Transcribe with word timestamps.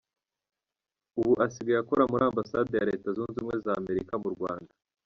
Ubu 1.19 1.33
asigaye 1.45 1.79
akora 1.81 2.03
muri 2.11 2.23
Ambasade 2.29 2.73
ya 2.75 2.87
Leta 2.89 3.07
Zunze 3.15 3.37
Ubumwe 3.39 3.55
za 3.65 3.71
Amerika 3.81 4.13
mu 4.23 4.29
Rwanda. 4.35 4.73